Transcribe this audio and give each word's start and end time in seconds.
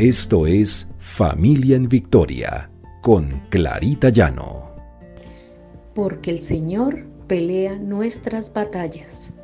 Esto 0.00 0.46
es 0.46 0.86
Familia 0.98 1.76
en 1.76 1.86
Victoria 1.86 2.70
con 3.02 3.48
Clarita 3.50 4.08
Llano. 4.08 4.74
Porque 5.94 6.30
el 6.30 6.40
Señor 6.40 7.04
pelea 7.26 7.76
nuestras 7.76 8.50
batallas. 8.50 9.34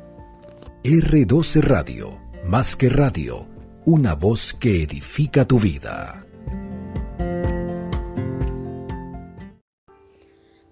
R12 0.83 1.61
Radio, 1.61 2.19
más 2.43 2.75
que 2.75 2.89
radio, 2.89 3.47
una 3.85 4.15
voz 4.15 4.55
que 4.55 4.81
edifica 4.81 5.47
tu 5.47 5.59
vida. 5.59 6.25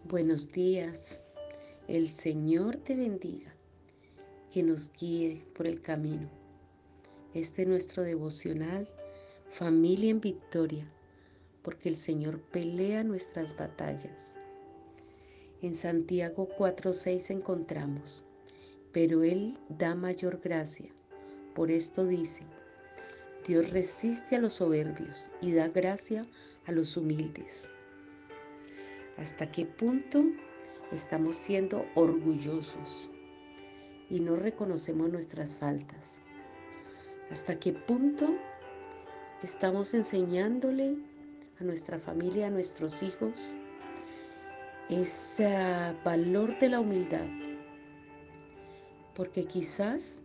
Buenos 0.09 0.52
días, 0.52 1.21
el 1.88 2.09
Señor 2.09 2.77
te 2.77 2.95
bendiga, 2.95 3.54
que 4.49 4.63
nos 4.63 4.91
guíe 4.99 5.45
por 5.55 5.67
el 5.67 5.79
camino. 5.79 6.27
Este 7.36 7.61
es 7.61 7.67
nuestro 7.67 8.02
devocional 8.02 8.89
familia 9.58 10.09
en 10.09 10.20
victoria, 10.20 10.86
porque 11.64 11.88
el 11.88 11.95
Señor 11.95 12.41
pelea 12.41 13.05
nuestras 13.05 13.55
batallas. 13.55 14.36
En 15.62 15.73
Santiago 15.73 16.50
4:6 16.58 17.30
encontramos, 17.30 18.26
pero 18.91 19.23
Él 19.23 19.58
da 19.70 19.95
mayor 19.95 20.41
gracia. 20.44 20.91
Por 21.54 21.72
esto 21.72 22.05
dice, 22.05 22.44
Dios 23.48 23.72
resiste 23.72 24.36
a 24.36 24.40
los 24.40 24.55
soberbios 24.55 25.31
y 25.40 25.54
da 25.54 25.70
gracia 25.70 26.23
a 26.66 26.73
los 26.73 26.98
humildes. 26.98 27.70
¿Hasta 29.17 29.50
qué 29.50 29.66
punto 29.66 30.26
estamos 30.92 31.38
siendo 31.38 31.86
orgullosos 31.95 33.09
y 34.09 34.20
no 34.20 34.36
reconocemos 34.36 35.09
nuestras 35.09 35.56
faltas? 35.56 36.22
¿Hasta 37.31 37.58
qué 37.58 37.72
punto 37.72 38.36
estamos 39.44 39.94
enseñándole 39.94 40.97
a 41.59 41.64
nuestra 41.64 42.00
familia, 42.00 42.47
a 42.47 42.50
nuestros 42.50 43.03
hijos, 43.03 43.55
ese 44.89 45.55
valor 46.03 46.58
de 46.59 46.69
la 46.69 46.80
humildad. 46.80 47.28
Porque 49.13 49.45
quizás 49.45 50.23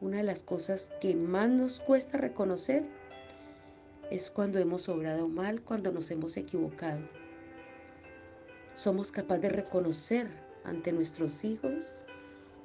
una 0.00 0.18
de 0.18 0.22
las 0.22 0.42
cosas 0.42 0.90
que 1.00 1.16
más 1.16 1.48
nos 1.48 1.80
cuesta 1.80 2.18
reconocer 2.18 2.84
es 4.10 4.30
cuando 4.30 4.58
hemos 4.58 4.88
obrado 4.88 5.28
mal, 5.28 5.60
cuando 5.62 5.92
nos 5.92 6.10
hemos 6.10 6.36
equivocado. 6.36 7.00
Somos 8.74 9.10
capaces 9.10 9.42
de 9.42 9.48
reconocer 9.50 10.28
ante 10.64 10.92
nuestros 10.92 11.44
hijos 11.44 12.04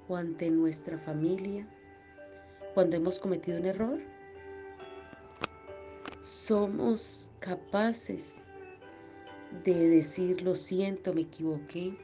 o 0.08 0.16
ante 0.16 0.50
nuestra 0.52 0.98
familia 0.98 1.68
cuando 2.74 2.98
hemos 2.98 3.20
cometido 3.20 3.60
un 3.60 3.66
error 3.66 4.13
somos 6.24 7.30
capaces 7.40 8.46
de 9.66 9.90
decir 9.90 10.42
lo 10.42 10.56
siento, 10.56 11.14
me 11.14 11.22
equivoqué. 11.22 11.98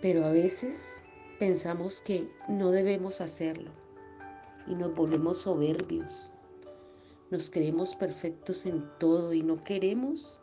Pero 0.00 0.24
a 0.24 0.30
veces 0.30 1.04
pensamos 1.38 2.00
que 2.00 2.30
no 2.48 2.70
debemos 2.70 3.20
hacerlo 3.20 3.70
y 4.66 4.74
nos 4.74 4.94
volvemos 4.94 5.42
soberbios. 5.42 6.32
Nos 7.30 7.50
creemos 7.50 7.94
perfectos 7.94 8.64
en 8.64 8.88
todo 8.98 9.34
y 9.34 9.42
no 9.42 9.60
queremos 9.60 10.40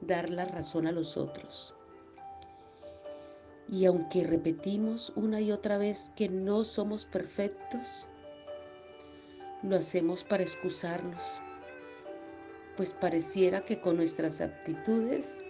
dar 0.00 0.30
la 0.30 0.46
razón 0.46 0.86
a 0.86 0.92
los 0.92 1.18
otros. 1.18 1.74
Y 3.68 3.84
aunque 3.84 4.24
repetimos 4.24 5.12
una 5.14 5.42
y 5.42 5.52
otra 5.52 5.76
vez 5.76 6.10
que 6.16 6.30
no 6.30 6.64
somos 6.64 7.04
perfectos, 7.04 8.06
lo 9.62 9.76
hacemos 9.76 10.24
para 10.24 10.42
excusarnos, 10.42 11.40
pues 12.76 12.92
pareciera 12.92 13.64
que 13.64 13.80
con 13.80 13.96
nuestras 13.96 14.40
actitudes 14.40 15.42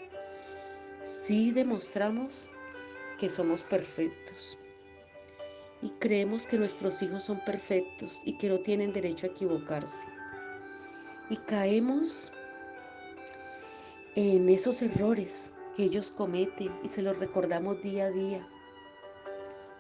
sí 1.05 1.53
demostramos 1.53 2.51
que 3.19 3.29
somos 3.29 3.63
perfectos 3.65 4.59
y 5.83 5.91
creemos 5.99 6.47
que 6.47 6.59
nuestros 6.59 7.01
hijos 7.03 7.25
son 7.25 7.43
perfectos 7.45 8.21
y 8.25 8.37
que 8.37 8.49
no 8.49 8.59
tienen 8.59 8.93
derecho 8.93 9.27
a 9.27 9.31
equivocarse. 9.31 10.07
Y 11.31 11.37
caemos 11.37 12.33
en 14.17 14.49
esos 14.49 14.83
errores 14.83 15.53
que 15.77 15.85
ellos 15.85 16.11
cometen 16.11 16.77
y 16.83 16.89
se 16.89 17.03
los 17.03 17.19
recordamos 17.19 17.83
día 17.83 18.07
a 18.07 18.11
día. 18.11 18.47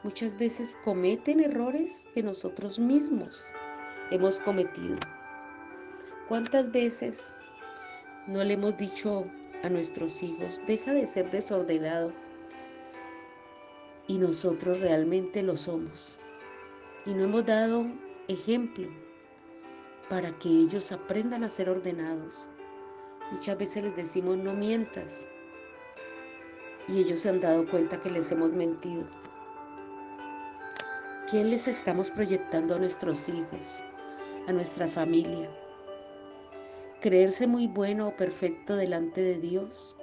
Muchas 0.02 0.38
veces 0.38 0.78
cometen 0.84 1.40
errores 1.40 2.08
que 2.14 2.22
nosotros 2.22 2.78
mismos 2.78 3.52
hemos 4.10 4.38
cometido. 4.40 4.96
¿Cuántas 6.28 6.70
veces 6.70 7.34
no 8.26 8.44
le 8.44 8.54
hemos 8.54 8.76
dicho 8.76 9.26
a 9.62 9.68
nuestros 9.68 10.22
hijos, 10.22 10.60
deja 10.66 10.92
de 10.92 11.06
ser 11.06 11.30
desordenado? 11.30 12.12
Y 14.06 14.18
nosotros 14.18 14.80
realmente 14.80 15.42
lo 15.42 15.56
somos. 15.56 16.18
Y 17.06 17.14
no 17.14 17.24
hemos 17.24 17.46
dado 17.46 17.86
ejemplo 18.28 18.88
para 20.08 20.30
que 20.38 20.48
ellos 20.48 20.92
aprendan 20.92 21.44
a 21.44 21.48
ser 21.48 21.70
ordenados. 21.70 22.48
Muchas 23.30 23.56
veces 23.58 23.84
les 23.84 23.96
decimos 23.96 24.36
no 24.36 24.54
mientas 24.54 25.28
y 26.88 27.00
ellos 27.00 27.20
se 27.20 27.28
han 27.28 27.40
dado 27.40 27.68
cuenta 27.70 28.00
que 28.00 28.10
les 28.10 28.30
hemos 28.32 28.50
mentido. 28.50 29.04
¿Quién 31.30 31.50
les 31.50 31.68
estamos 31.68 32.10
proyectando 32.10 32.74
a 32.74 32.78
nuestros 32.78 33.28
hijos? 33.28 33.84
A 34.50 34.52
nuestra 34.52 34.88
familia. 34.88 35.48
Creerse 37.00 37.46
muy 37.46 37.68
bueno 37.68 38.08
o 38.08 38.16
perfecto 38.16 38.74
delante 38.74 39.22
de 39.22 39.38
Dios 39.38 39.96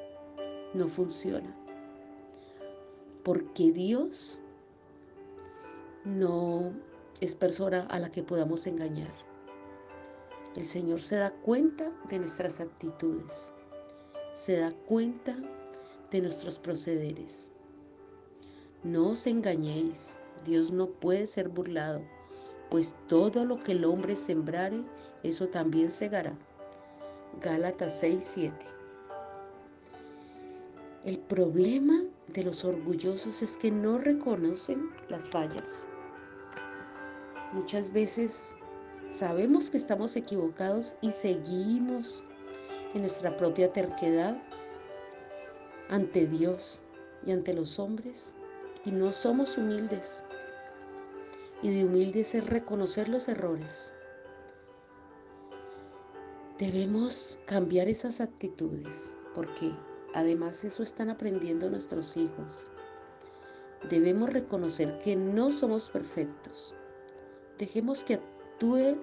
no 0.74 0.88
funciona. 0.88 1.54
Porque 3.24 3.74
Dios 3.74 4.40
no 6.06 6.72
es 7.20 7.36
persona 7.36 7.88
a 7.90 8.00
la 8.00 8.10
que 8.10 8.24
podamos 8.24 8.66
engañar. 8.68 9.14
El 10.56 10.64
Señor 10.64 11.02
se 11.02 11.18
da 11.18 11.32
cuenta 11.32 11.92
de 12.10 12.20
nuestras 12.20 12.62
actitudes, 12.62 13.52
se 14.34 14.60
da 14.60 14.72
cuenta 14.88 15.38
de 16.10 16.22
nuestros 16.22 16.58
procederes. 16.58 17.52
No 18.84 19.10
os 19.10 19.28
engañéis, 19.28 20.18
Dios 20.46 20.72
no 20.72 20.88
puede 20.88 21.28
ser 21.28 21.50
burlado 21.50 22.02
pues 22.70 22.96
todo 23.08 23.46
lo 23.46 23.60
que 23.60 23.74
el 23.74 23.86
hombre 23.86 24.16
sembrare, 24.16 24.84
eso 25.24 25.48
también 25.48 25.92
segará. 25.92 26.38
Gálatas 27.42 28.00
6, 28.00 28.18
7. 28.22 28.66
El 31.06 31.20
problema 31.20 32.04
de 32.28 32.44
los 32.44 32.66
orgullosos 32.66 33.42
es 33.42 33.58
que 33.58 33.72
no 33.72 33.98
reconocen 33.98 34.90
las 35.10 35.30
fallas. 35.30 35.88
Muchas 37.54 37.92
veces 37.94 38.56
sabemos 39.10 39.70
que 39.70 39.78
estamos 39.78 40.16
equivocados 40.16 40.96
y 41.02 41.12
seguimos 41.12 42.24
en 42.94 43.02
nuestra 43.02 43.38
propia 43.38 43.72
terquedad 43.72 44.38
ante 45.90 46.28
Dios 46.28 46.82
y 47.26 47.32
ante 47.32 47.54
los 47.54 47.80
hombres 47.80 48.36
y 48.84 48.92
no 48.92 49.12
somos 49.12 49.58
humildes 49.58 50.24
y 51.62 51.74
de 51.74 51.86
humildes 51.86 52.36
es 52.36 52.46
reconocer 52.46 53.10
los 53.10 53.28
errores. 53.28 53.94
Debemos 56.58 57.40
cambiar 57.46 57.88
esas 57.88 58.22
actitudes 58.22 59.16
porque 59.36 59.72
además 60.14 60.64
eso 60.64 60.82
están 60.82 61.10
aprendiendo 61.10 61.70
nuestros 61.70 62.18
hijos. 62.18 62.72
Debemos 63.90 64.32
reconocer 64.32 65.00
que 65.02 65.16
no 65.16 65.52
somos 65.52 65.90
perfectos. 65.90 66.74
Dejemos 67.58 68.04
que 68.04 68.16
actúe 68.16 68.98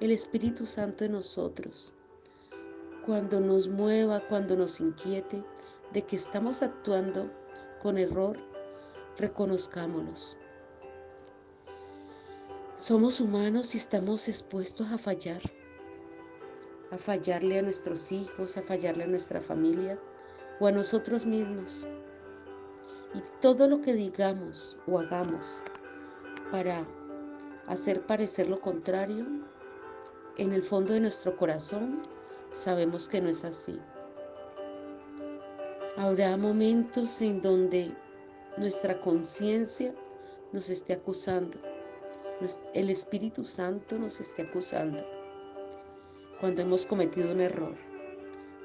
el 0.00 0.10
Espíritu 0.10 0.66
Santo 0.66 1.04
en 1.04 1.12
nosotros. 1.12 1.92
Cuando 3.04 3.40
nos 3.40 3.68
mueva, 3.68 4.20
cuando 4.28 4.56
nos 4.56 4.80
inquiete 4.80 5.42
de 5.92 6.02
que 6.02 6.16
estamos 6.16 6.62
actuando 6.62 7.30
con 7.82 7.98
error, 7.98 8.38
reconozcámonos. 9.18 10.36
Somos 12.76 13.20
humanos 13.20 13.76
y 13.76 13.78
estamos 13.78 14.26
expuestos 14.26 14.90
a 14.90 14.98
fallar, 14.98 15.40
a 16.90 16.98
fallarle 16.98 17.60
a 17.60 17.62
nuestros 17.62 18.10
hijos, 18.10 18.56
a 18.56 18.62
fallarle 18.62 19.04
a 19.04 19.06
nuestra 19.06 19.40
familia 19.40 19.96
o 20.58 20.66
a 20.66 20.72
nosotros 20.72 21.24
mismos. 21.24 21.86
Y 23.14 23.22
todo 23.40 23.68
lo 23.68 23.80
que 23.80 23.94
digamos 23.94 24.76
o 24.88 24.98
hagamos 24.98 25.62
para 26.50 26.84
hacer 27.68 28.04
parecer 28.08 28.48
lo 28.48 28.60
contrario, 28.60 29.24
en 30.36 30.52
el 30.52 30.64
fondo 30.64 30.94
de 30.94 31.00
nuestro 31.00 31.36
corazón 31.36 32.02
sabemos 32.50 33.06
que 33.06 33.20
no 33.20 33.28
es 33.28 33.44
así. 33.44 33.78
Habrá 35.96 36.36
momentos 36.36 37.20
en 37.20 37.40
donde 37.40 37.94
nuestra 38.56 38.98
conciencia 38.98 39.94
nos 40.52 40.68
esté 40.70 40.94
acusando 40.94 41.73
el 42.74 42.90
Espíritu 42.90 43.44
Santo 43.44 43.98
nos 43.98 44.20
esté 44.20 44.42
acusando 44.42 45.04
cuando 46.40 46.62
hemos 46.62 46.84
cometido 46.84 47.32
un 47.32 47.40
error, 47.40 47.74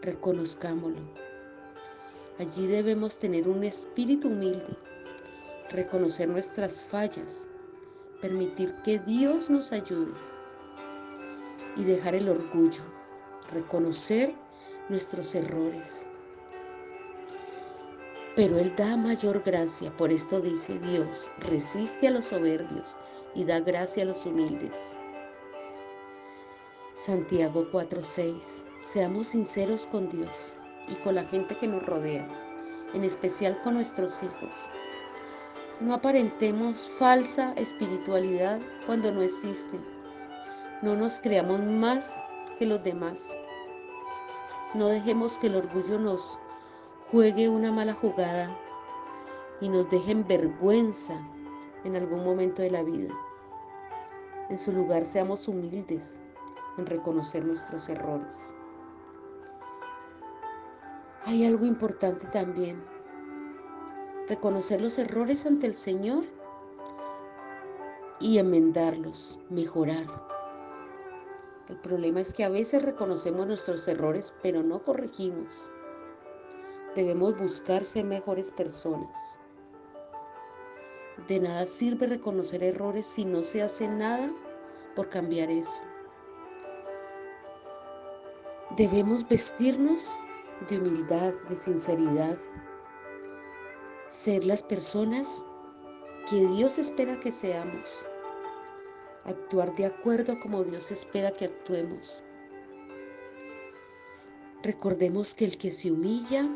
reconozcámoslo. 0.02 1.02
Allí 2.40 2.68
debemos 2.68 3.18
tener 3.18 3.48
un 3.48 3.64
espíritu 3.64 4.28
humilde, 4.28 4.78
reconocer 5.70 6.28
nuestras 6.28 6.84
fallas, 6.84 7.48
permitir 8.22 8.74
que 8.84 9.00
Dios 9.00 9.50
nos 9.50 9.72
ayude 9.72 10.14
y 11.78 11.84
dejar 11.84 12.16
el 12.16 12.30
orgullo, 12.30 12.84
reconocer 13.54 14.34
nuestros 14.90 15.36
errores. 15.36 16.06
Pero 18.40 18.58
Él 18.58 18.74
da 18.78 18.96
mayor 18.96 19.44
gracia, 19.44 19.92
por 19.98 20.14
esto 20.14 20.40
dice 20.40 20.80
Dios, 20.80 21.30
resiste 21.40 22.08
a 22.08 22.12
los 22.12 22.28
soberbios 22.28 22.96
y 23.36 23.44
da 23.44 23.60
gracia 23.60 24.04
a 24.04 24.06
los 24.06 24.26
humildes. 24.26 24.96
Santiago 26.94 27.70
4:6. 27.70 28.64
Seamos 28.80 29.28
sinceros 29.28 29.86
con 29.88 30.08
Dios 30.08 30.54
y 30.88 30.96
con 31.04 31.16
la 31.16 31.26
gente 31.26 31.58
que 31.58 31.68
nos 31.68 31.86
rodea, 31.86 32.26
en 32.94 33.04
especial 33.04 33.60
con 33.62 33.74
nuestros 33.74 34.24
hijos. 34.24 34.72
No 35.82 35.96
aparentemos 35.96 36.90
falsa 36.98 37.52
espiritualidad 37.58 38.62
cuando 38.86 39.12
no 39.12 39.22
existe. 39.22 39.78
No 40.82 40.96
nos 40.96 41.20
creamos 41.20 41.60
más 41.60 42.24
que 42.58 42.66
los 42.66 42.82
demás. 42.84 43.38
No 44.76 44.88
dejemos 44.88 45.38
que 45.38 45.48
el 45.48 45.56
orgullo 45.56 46.00
nos 46.00 46.40
juegue 47.12 47.50
una 47.50 47.72
mala 47.72 47.94
jugada 47.94 48.56
y 49.62 49.70
nos 49.70 49.90
deje 49.90 50.12
en 50.12 50.28
vergüenza 50.28 51.20
en 51.84 51.96
algún 51.96 52.24
momento 52.24 52.62
de 52.62 52.70
la 52.70 52.84
vida. 52.84 53.14
En 54.50 54.58
su 54.60 54.72
lugar 54.72 55.06
seamos 55.06 55.48
humildes 55.48 56.22
en 56.78 56.86
reconocer 56.86 57.44
nuestros 57.46 57.90
errores. 57.90 58.56
Hay 61.26 61.46
algo 61.46 61.66
importante 61.66 62.28
también. 62.28 62.84
Reconocer 64.28 64.80
los 64.80 65.00
errores 65.00 65.48
ante 65.48 65.66
el 65.66 65.74
Señor 65.74 66.26
y 68.20 68.38
enmendarlos, 68.38 69.40
mejorar. 69.50 70.06
El 71.68 71.78
problema 71.78 72.22
es 72.22 72.34
que 72.34 72.44
a 72.44 72.50
veces 72.50 72.84
reconocemos 72.84 73.48
nuestros 73.48 73.88
errores, 73.88 74.36
pero 74.44 74.62
no 74.62 74.84
corregimos. 74.84 75.72
Debemos 77.00 77.38
buscar 77.38 77.86
ser 77.86 78.04
mejores 78.04 78.52
personas. 78.52 79.40
De 81.30 81.40
nada 81.40 81.66
sirve 81.66 82.08
reconocer 82.08 82.62
errores 82.62 83.06
si 83.06 83.24
no 83.24 83.42
se 83.42 83.62
hace 83.62 83.88
nada 83.88 84.30
por 84.98 85.08
cambiar 85.08 85.50
eso. 85.50 85.82
Debemos 88.76 89.26
vestirnos 89.30 90.14
de 90.68 90.78
humildad, 90.78 91.34
de 91.48 91.56
sinceridad, 91.56 92.38
ser 94.10 94.44
las 94.44 94.62
personas 94.62 95.46
que 96.30 96.48
Dios 96.48 96.78
espera 96.78 97.18
que 97.22 97.32
seamos 97.32 98.06
actuar 99.24 99.74
de 99.76 99.86
acuerdo 99.86 100.38
como 100.42 100.66
Dios 100.66 100.92
espera 100.92 101.32
que 101.32 101.46
actuemos. 101.46 102.26
Recordemos 104.64 105.34
que 105.34 105.46
el 105.46 105.58
que 105.58 105.72
se 105.72 105.94
humilla 105.94 106.50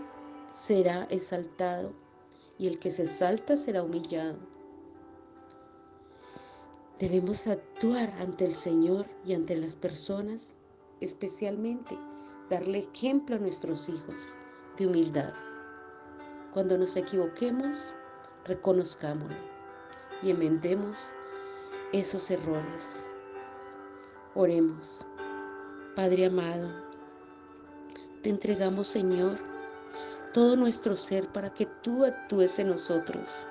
será 0.54 1.08
exaltado 1.10 1.92
y 2.60 2.68
el 2.68 2.78
que 2.78 2.92
se 2.92 3.04
exalta 3.04 3.58
será 3.58 3.82
humillado. 3.82 4.38
Debemos 7.00 7.48
actuar 7.48 8.14
ante 8.20 8.46
el 8.46 8.56
Señor 8.56 9.08
y 9.26 9.34
ante 9.34 9.58
las 9.58 9.76
personas, 9.76 10.60
especialmente 11.02 11.98
darle 12.52 12.88
ejemplo 12.94 13.36
a 13.36 13.40
nuestros 13.40 13.90
hijos 13.90 14.36
de 14.78 14.86
humildad. 14.86 15.34
Cuando 16.54 16.78
nos 16.78 16.96
equivoquemos, 16.96 17.96
reconozcámoslo 18.46 19.36
y 20.22 20.30
enmendemos 20.30 21.14
esos 21.94 22.30
errores. 22.30 23.10
Oremos. 24.36 25.08
Padre 25.96 26.28
amado, 26.28 26.70
te 28.22 28.30
entregamos, 28.30 28.88
Señor, 28.88 29.53
todo 30.34 30.56
nuestro 30.56 30.96
ser 30.96 31.28
para 31.32 31.54
que 31.54 31.66
tú 31.66 32.06
actúes 32.06 32.58
en 32.60 32.70
nosotros. 32.70 33.46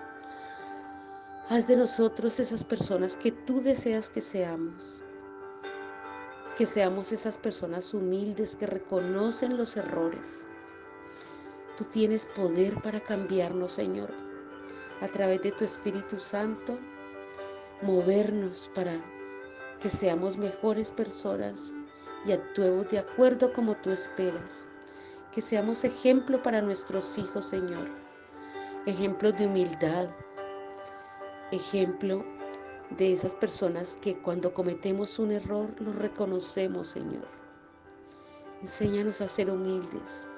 Haz 1.49 1.67
de 1.67 1.77
nosotros 1.77 2.41
esas 2.41 2.65
personas 2.65 3.17
que 3.17 3.31
tú 3.31 3.61
deseas 3.61 4.11
que 4.11 4.21
seamos. 4.21 5.03
Que 6.57 6.67
seamos 6.67 7.13
esas 7.13 7.39
personas 7.39 7.93
humildes 7.95 8.57
que 8.57 8.67
reconocen 8.67 9.57
los 9.57 9.77
errores. 9.77 10.47
Tú 11.77 11.85
tienes 11.85 12.27
poder 12.27 12.81
para 12.83 13.01
cambiarnos, 13.01 13.73
Señor, 13.73 14.13
a 15.01 15.09
través 15.09 15.43
de 15.43 15.53
tu 15.53 15.65
Espíritu 15.65 16.19
Santo 16.21 16.79
movernos 17.83 18.71
para 18.75 18.93
que 19.81 19.91
seamos 19.91 20.37
mejores 20.37 20.91
personas 20.91 21.75
y 22.25 22.33
actuemos 22.33 22.89
de 22.91 23.01
acuerdo 23.01 23.53
como 23.53 23.75
tú 23.77 23.91
esperas. 23.91 24.69
Que 25.33 25.41
seamos 25.41 25.83
ejemplo 25.83 26.43
para 26.43 26.61
nuestros 26.61 27.17
hijos, 27.17 27.47
Señor. 27.47 27.89
Ejemplo 28.85 29.33
de 29.33 29.47
humildad. 29.47 30.11
Ejemplo 31.51 32.25
de 32.91 33.15
esas 33.15 33.35
personas 33.35 33.99
que 34.03 34.17
cuando 34.19 34.53
cometemos 34.53 35.19
un 35.19 35.33
error 35.33 35.75
lo 35.81 35.93
reconocemos, 35.95 36.89
Señor. 36.89 37.27
Enséñanos 38.61 39.21
a 39.23 39.29
ser 39.29 39.49
humildes. 39.51 40.29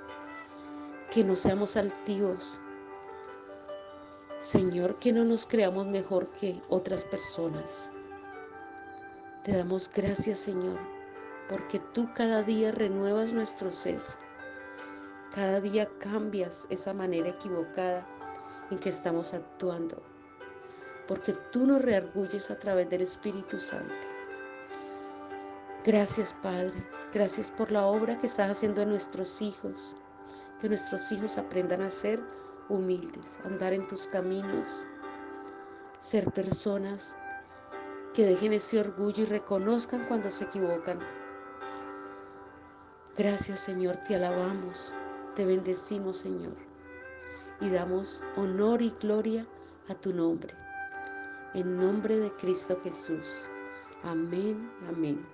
Que 1.11 1.25
no 1.25 1.35
seamos 1.35 1.77
altivos, 1.77 2.61
Señor, 4.39 4.99
que 4.99 5.13
no 5.13 5.25
nos 5.25 5.47
creamos 5.47 5.87
mejor 5.87 6.29
que 6.33 6.61
otras 6.69 7.05
personas. 7.05 7.91
Te 9.43 9.57
damos 9.57 9.91
gracias, 9.93 10.39
Señor, 10.39 10.79
porque 11.49 11.79
tú 11.95 12.09
cada 12.15 12.43
día 12.43 12.71
renuevas 12.73 13.33
nuestro 13.33 13.73
ser. 13.73 14.01
Cada 15.35 15.61
día 15.61 15.89
cambias 15.99 16.65
esa 16.71 16.95
manera 16.95 17.31
equivocada 17.31 18.07
en 18.71 18.79
que 18.79 18.89
estamos 18.89 19.35
actuando, 19.35 20.01
porque 21.09 21.33
tú 21.51 21.67
nos 21.67 21.83
reargulles 21.83 22.53
a 22.53 22.59
través 22.61 22.89
del 22.89 23.01
Espíritu 23.01 23.59
Santo. 23.59 23.93
Gracias, 25.85 26.33
Padre. 26.41 26.73
Gracias 27.13 27.51
por 27.51 27.73
la 27.73 27.85
obra 27.85 28.17
que 28.17 28.29
estás 28.29 28.53
haciendo 28.53 28.83
en 28.83 28.91
nuestros 28.91 29.43
hijos. 29.43 29.97
Que 30.61 30.69
nuestros 30.69 31.11
hijos 31.11 31.37
aprendan 31.37 31.83
a 31.83 31.91
ser 31.91 32.23
humildes, 32.69 33.41
andar 33.45 33.73
en 33.73 33.89
tus 33.89 34.07
caminos, 34.07 34.87
ser 35.99 36.31
personas 36.31 37.17
que 38.15 38.25
dejen 38.25 38.53
ese 38.53 38.79
orgullo 38.79 39.25
y 39.25 39.27
reconozcan 39.27 40.05
cuando 40.07 40.31
se 40.31 40.45
equivocan. 40.45 41.01
Gracias 43.17 43.59
Señor, 43.59 43.97
te 44.07 44.15
alabamos, 44.15 44.95
te 45.35 45.45
bendecimos 45.45 46.19
Señor 46.19 46.57
y 47.61 47.71
damos 47.71 48.23
honor 48.37 48.83
y 48.83 48.91
gloria 49.01 49.47
a 49.89 49.95
tu 49.95 50.13
nombre. 50.13 50.55
En 51.55 51.77
nombre 51.77 52.17
de 52.17 52.33
Cristo 52.33 52.79
Jesús. 52.83 53.49
Amén, 54.03 54.71
amén. 54.89 55.34